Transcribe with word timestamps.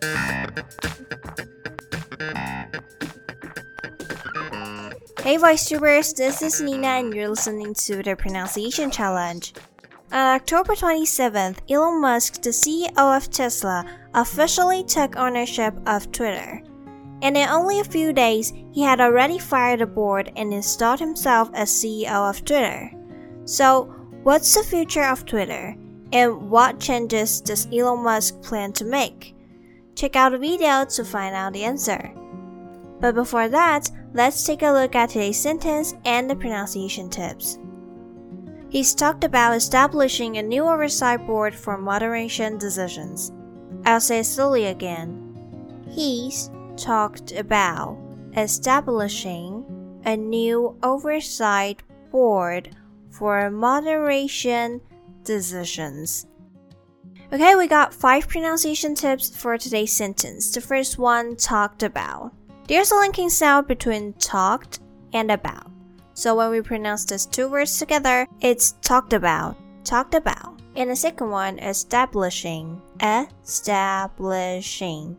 Hey 0.00 0.06
VoiceTubers, 5.36 6.16
this 6.16 6.40
is 6.40 6.62
Nina 6.62 6.86
and 6.86 7.12
you're 7.12 7.28
listening 7.28 7.74
to 7.74 8.02
the 8.02 8.16
Pronunciation 8.16 8.90
Challenge. 8.90 9.52
On 10.10 10.36
October 10.36 10.74
27th, 10.74 11.58
Elon 11.68 12.00
Musk, 12.00 12.40
the 12.40 12.48
CEO 12.48 13.14
of 13.14 13.28
Tesla, 13.28 13.84
officially 14.14 14.84
took 14.84 15.16
ownership 15.16 15.74
of 15.86 16.10
Twitter. 16.12 16.62
And 17.20 17.36
in 17.36 17.50
only 17.50 17.80
a 17.80 17.84
few 17.84 18.14
days, 18.14 18.54
he 18.72 18.80
had 18.80 19.02
already 19.02 19.38
fired 19.38 19.80
the 19.80 19.86
board 19.86 20.32
and 20.34 20.54
installed 20.54 21.00
himself 21.00 21.50
as 21.52 21.68
CEO 21.68 22.30
of 22.30 22.42
Twitter. 22.46 22.90
So, 23.44 23.94
what's 24.22 24.54
the 24.54 24.62
future 24.62 25.04
of 25.04 25.26
Twitter? 25.26 25.76
And 26.12 26.50
what 26.50 26.80
changes 26.80 27.42
does 27.42 27.68
Elon 27.70 28.02
Musk 28.02 28.40
plan 28.40 28.72
to 28.72 28.86
make? 28.86 29.34
Check 30.00 30.16
out 30.16 30.32
the 30.32 30.38
video 30.38 30.86
to 30.86 31.04
find 31.04 31.34
out 31.34 31.52
the 31.52 31.62
answer. 31.62 32.10
But 33.00 33.14
before 33.14 33.50
that, 33.50 33.90
let's 34.14 34.42
take 34.42 34.62
a 34.62 34.72
look 34.72 34.94
at 34.94 35.10
today's 35.10 35.38
sentence 35.38 35.94
and 36.06 36.30
the 36.30 36.36
pronunciation 36.36 37.10
tips. 37.10 37.58
He's 38.70 38.94
talked 38.94 39.24
about 39.24 39.56
establishing 39.56 40.38
a 40.38 40.42
new 40.42 40.64
oversight 40.64 41.26
board 41.26 41.54
for 41.54 41.76
moderation 41.76 42.56
decisions. 42.56 43.30
I'll 43.84 44.00
say 44.00 44.22
slowly 44.22 44.68
again. 44.68 45.84
He's 45.90 46.50
talked 46.78 47.32
about 47.32 47.98
establishing 48.38 49.66
a 50.06 50.16
new 50.16 50.78
oversight 50.82 51.82
board 52.10 52.74
for 53.10 53.50
moderation 53.50 54.80
decisions. 55.24 56.24
Okay, 57.32 57.54
we 57.54 57.68
got 57.68 57.94
five 57.94 58.26
pronunciation 58.26 58.96
tips 58.96 59.30
for 59.30 59.56
today's 59.56 59.92
sentence. 59.92 60.50
The 60.50 60.60
first 60.60 60.98
one 60.98 61.36
talked 61.36 61.84
about. 61.84 62.32
There's 62.66 62.90
a 62.90 62.96
linking 62.96 63.30
sound 63.30 63.68
between 63.68 64.14
talked 64.14 64.80
and 65.12 65.30
about. 65.30 65.70
So 66.14 66.34
when 66.34 66.50
we 66.50 66.60
pronounce 66.60 67.04
these 67.04 67.26
two 67.26 67.48
words 67.48 67.78
together, 67.78 68.26
it's 68.40 68.72
talked 68.82 69.12
about, 69.12 69.56
talked 69.84 70.16
about. 70.16 70.60
And 70.74 70.90
the 70.90 70.96
second 70.96 71.30
one, 71.30 71.60
establishing, 71.60 72.82
establishing, 73.00 75.16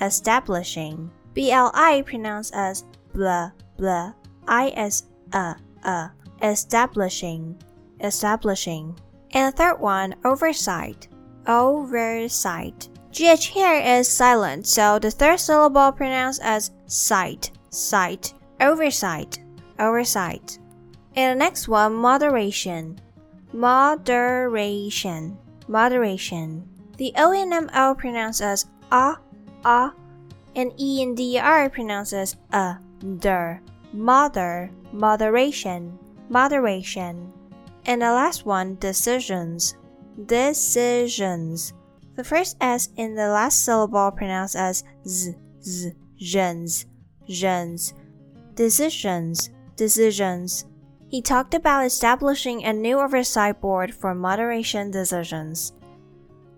establishing. 0.00 1.10
B-L-I 1.34 2.02
pronounced 2.02 2.54
as 2.54 2.84
blah, 3.12 3.50
blah, 3.76 4.12
I-S, 4.46 5.08
uh, 5.32 5.54
uh, 5.82 6.06
establishing, 6.40 7.60
establishing. 8.00 8.96
And 9.32 9.52
the 9.52 9.56
third 9.56 9.80
one, 9.80 10.14
oversight, 10.24 11.08
oversight. 11.48 12.88
GH 13.10 13.44
here 13.44 13.80
is 13.80 14.06
silent, 14.06 14.66
so 14.66 14.98
the 14.98 15.10
third 15.10 15.40
syllable 15.40 15.90
pronounced 15.90 16.42
as 16.42 16.70
sight, 16.86 17.50
sight, 17.70 18.34
oversight, 18.60 19.38
oversight. 19.78 20.58
And 21.16 21.40
the 21.40 21.44
next 21.44 21.66
one, 21.66 21.94
moderation, 21.94 23.00
moderation, 23.52 25.38
moderation. 25.66 26.68
The 26.98 27.12
O 27.16 27.32
and 27.32 27.52
M 27.52 27.70
O 27.74 27.94
pronounced 27.94 28.42
as 28.42 28.66
ah, 28.92 29.18
ah, 29.64 29.94
and 30.54 30.72
E 30.78 31.02
and 31.02 31.16
D 31.16 31.38
R 31.38 31.70
pronounced 31.70 32.12
as 32.12 32.36
a, 32.52 32.76
der. 33.18 33.60
Mother, 33.92 34.70
moderation, 34.92 35.98
moderation. 36.28 37.32
And 37.86 38.02
the 38.02 38.12
last 38.12 38.44
one, 38.44 38.76
decisions, 38.80 39.76
decisions. 40.26 41.72
The 42.16 42.24
first 42.24 42.56
S 42.60 42.88
in 42.96 43.14
the 43.14 43.28
last 43.28 43.64
syllable 43.64 44.10
pronounced 44.10 44.56
as 44.56 44.82
z, 45.06 45.34
z, 45.62 45.92
zhens, 46.20 46.86
zhens. 47.28 47.92
Decisions, 48.54 49.50
decisions. 49.76 50.66
He 51.08 51.22
talked 51.22 51.54
about 51.54 51.86
establishing 51.86 52.64
a 52.64 52.72
new 52.72 52.98
oversight 52.98 53.60
board 53.60 53.94
for 53.94 54.14
moderation 54.14 54.90
decisions. 54.90 55.72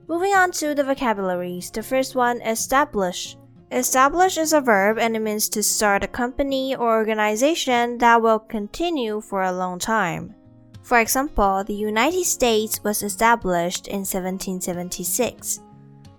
Moving 0.09 0.35
on 0.35 0.51
to 0.53 0.75
the 0.75 0.83
vocabularies, 0.83 1.71
the 1.71 1.83
first 1.83 2.17
one, 2.17 2.41
establish. 2.41 3.37
Establish 3.71 4.39
is 4.39 4.53
a 4.53 4.61
verb 4.61 4.99
and 4.99 5.15
it 5.15 5.21
means 5.21 5.49
to 5.51 5.63
start 5.63 6.03
a 6.03 6.09
company 6.09 6.75
or 6.75 6.97
organization 6.97 7.99
that 7.99 8.21
will 8.21 8.41
continue 8.41 9.21
for 9.21 9.43
a 9.43 9.53
long 9.53 9.79
time. 9.79 10.35
For 10.83 10.99
example, 10.99 11.63
the 11.65 11.75
United 11.75 12.25
States 12.25 12.83
was 12.83 13.03
established 13.03 13.87
in 13.89 14.01
1776. 14.01 15.61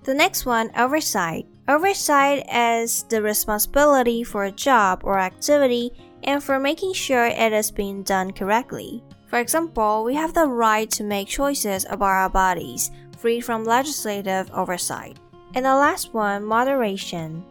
The 0.03 0.13
next 0.13 0.45
one, 0.45 0.71
oversight. 0.77 1.45
Oversight 1.67 2.45
is 2.51 3.03
the 3.03 3.21
responsibility 3.21 4.23
for 4.23 4.45
a 4.45 4.51
job 4.51 5.01
or 5.03 5.19
activity 5.19 5.91
and 6.23 6.43
for 6.43 6.59
making 6.59 6.93
sure 6.93 7.25
it 7.25 7.53
is 7.53 7.71
being 7.71 8.03
done 8.03 8.31
correctly. 8.31 9.03
For 9.27 9.39
example, 9.39 10.03
we 10.03 10.15
have 10.15 10.33
the 10.33 10.47
right 10.47 10.89
to 10.91 11.03
make 11.03 11.27
choices 11.27 11.85
about 11.89 12.05
our 12.05 12.29
bodies, 12.29 12.91
free 13.17 13.39
from 13.39 13.63
legislative 13.63 14.51
oversight. 14.51 15.17
And 15.53 15.65
the 15.65 15.75
last 15.75 16.13
one, 16.13 16.43
moderation. 16.43 17.43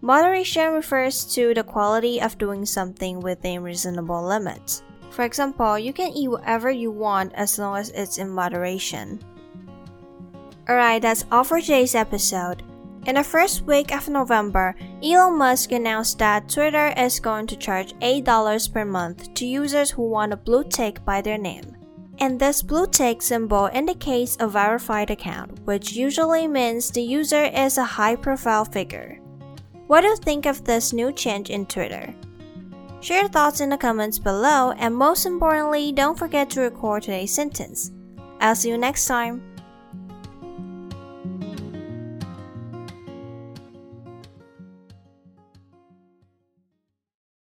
Moderation 0.00 0.72
refers 0.72 1.24
to 1.34 1.54
the 1.54 1.62
quality 1.62 2.20
of 2.20 2.36
doing 2.36 2.66
something 2.66 3.20
within 3.20 3.62
reasonable 3.62 4.22
limits. 4.26 4.82
For 5.12 5.24
example, 5.24 5.78
you 5.78 5.92
can 5.92 6.10
eat 6.12 6.28
whatever 6.28 6.70
you 6.70 6.90
want 6.90 7.34
as 7.34 7.58
long 7.58 7.76
as 7.76 7.90
it's 7.90 8.16
in 8.16 8.30
moderation. 8.30 9.20
Alright, 10.68 11.02
that's 11.02 11.26
all 11.30 11.44
for 11.44 11.60
today's 11.60 11.94
episode. 11.94 12.62
In 13.04 13.16
the 13.16 13.24
first 13.24 13.62
week 13.62 13.92
of 13.92 14.08
November, 14.08 14.74
Elon 15.02 15.36
Musk 15.36 15.72
announced 15.72 16.18
that 16.20 16.48
Twitter 16.48 16.94
is 16.96 17.20
going 17.20 17.46
to 17.48 17.56
charge 17.56 17.92
$8 17.98 18.72
per 18.72 18.86
month 18.86 19.34
to 19.34 19.44
users 19.44 19.90
who 19.90 20.08
want 20.08 20.32
a 20.32 20.36
blue 20.36 20.64
tick 20.64 21.04
by 21.04 21.20
their 21.20 21.36
name. 21.36 21.76
And 22.18 22.38
this 22.38 22.62
blue 22.62 22.86
tick 22.86 23.20
symbol 23.20 23.68
indicates 23.74 24.38
a 24.40 24.48
verified 24.48 25.10
account, 25.10 25.60
which 25.64 25.92
usually 25.92 26.46
means 26.46 26.90
the 26.90 27.02
user 27.02 27.44
is 27.44 27.76
a 27.76 27.84
high 27.84 28.16
profile 28.16 28.64
figure. 28.64 29.18
What 29.88 30.02
do 30.02 30.06
you 30.06 30.16
think 30.16 30.46
of 30.46 30.64
this 30.64 30.94
new 30.94 31.12
change 31.12 31.50
in 31.50 31.66
Twitter? 31.66 32.14
Share 33.02 33.22
your 33.22 33.28
thoughts 33.28 33.60
in 33.60 33.68
the 33.68 33.76
comments 33.76 34.20
below, 34.20 34.70
and 34.78 34.94
most 34.94 35.26
importantly, 35.26 35.90
don't 35.90 36.16
forget 36.16 36.48
to 36.50 36.60
record 36.60 37.02
today's 37.02 37.34
sentence. 37.34 37.90
I'll 38.40 38.54
see 38.54 38.68
you 38.68 38.78
next 38.78 39.06
time. 39.06 39.42